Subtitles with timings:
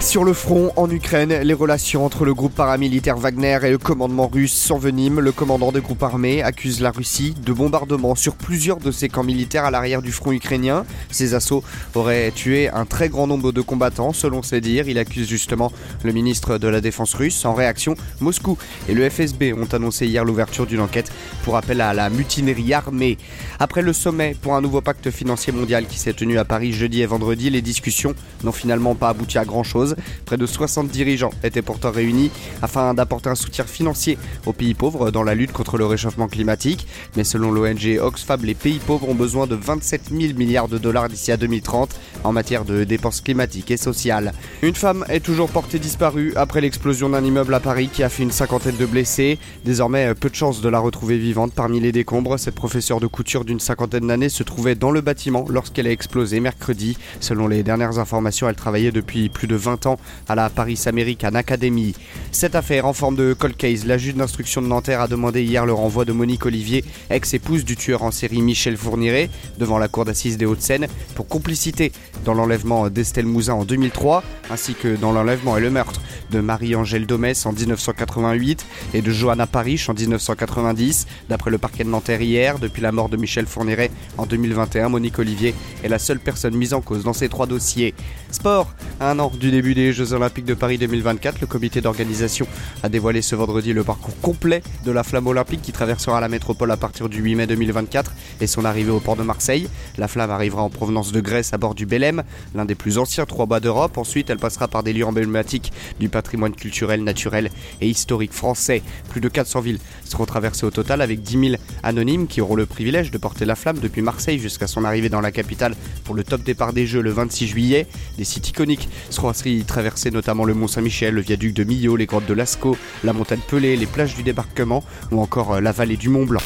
[0.00, 4.28] Sur le front, en Ukraine, les relations entre le groupe paramilitaire Wagner et le commandement
[4.28, 5.20] russe s'enveniment.
[5.20, 9.24] Le commandant des groupes armés accuse la Russie de bombardements sur plusieurs de ses camps
[9.24, 10.84] militaires à l'arrière du front ukrainien.
[11.10, 11.64] Ces assauts
[11.94, 14.88] auraient tué un très grand nombre de combattants, selon ses dires.
[14.88, 15.72] Il accuse justement
[16.04, 17.44] le ministre de la Défense russe.
[17.44, 18.58] En réaction, Moscou
[18.88, 21.10] et le FSB ont annoncé hier l'ouverture d'une enquête
[21.42, 23.18] pour appel à la mutinerie armée.
[23.58, 27.02] Après le sommet pour un nouveau pacte financier mondial qui s'est tenu à Paris jeudi
[27.02, 29.85] et vendredi, les discussions n'ont finalement pas abouti à grand-chose.
[30.24, 32.30] Près de 60 dirigeants étaient pourtant réunis
[32.62, 36.86] afin d'apporter un soutien financier aux pays pauvres dans la lutte contre le réchauffement climatique.
[37.16, 41.08] Mais selon l'ONG Oxfam, les pays pauvres ont besoin de 27 000 milliards de dollars
[41.08, 44.32] d'ici à 2030 en matière de dépenses climatiques et sociales.
[44.62, 48.22] Une femme est toujours portée disparue après l'explosion d'un immeuble à Paris qui a fait
[48.22, 49.38] une cinquantaine de blessés.
[49.64, 52.38] Désormais, peu de chances de la retrouver vivante parmi les décombres.
[52.38, 56.40] Cette professeure de couture d'une cinquantaine d'années se trouvait dans le bâtiment lorsqu'elle a explosé
[56.40, 56.96] mercredi.
[57.20, 61.34] Selon les dernières informations, elle travaillait depuis plus de 20 ans à la Paris American
[61.34, 61.94] Academy.
[62.32, 65.66] Cette affaire en forme de cold case, la juge d'instruction de Nanterre a demandé hier
[65.66, 70.04] le renvoi de Monique Olivier, ex-épouse du tueur en série Michel Fourniret, devant la cour
[70.04, 71.92] d'assises des Hauts-de-Seine pour complicité
[72.24, 77.06] dans l'enlèvement d'Estelle Mouzin en 2003, ainsi que dans l'enlèvement et le meurtre de Marie-Angèle
[77.06, 81.06] Domès en 1988 et de Johanna Parish en 1990.
[81.28, 85.18] D'après le parquet de Nanterre hier, depuis la mort de Michel Fourniret en 2021, Monique
[85.18, 87.94] Olivier est la seule personne mise en cause dans ces trois dossiers.
[88.30, 92.46] Sport, un an du début des Jeux Olympiques de Paris 2024, le comité d'organisation
[92.82, 96.70] a dévoilé ce vendredi le parcours complet de la flamme olympique qui traversera la métropole
[96.70, 99.68] à partir du 8 mai 2024 et son arrivée au port de Marseille.
[99.98, 102.22] La flamme arrivera en provenance de Grèce à bord du Belém,
[102.54, 103.98] l'un des plus anciens trois bas d'Europe.
[103.98, 107.50] Ensuite, elle passera par des lieux emblématiques du patrimoine culturel, naturel
[107.80, 108.82] et historique français.
[109.08, 112.66] Plus de 400 villes seront traversées au total avec 10 000 anonymes qui auront le
[112.66, 116.24] privilège de porter la flamme depuis Marseille jusqu'à son arrivée dans la capitale pour le
[116.24, 117.86] top départ des Jeux le 26 juillet.
[118.18, 122.06] Des sites iconiques seront inscrits traverser notamment le Mont Saint-Michel, le viaduc de Millau, les
[122.06, 125.96] grottes de Lascaux, la montagne Pelée, les plages du débarquement ou encore euh, la vallée
[125.96, 126.42] du Mont Blanc.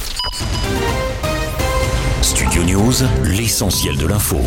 [2.22, 2.94] Studio News,
[3.24, 4.38] l'essentiel de l'info.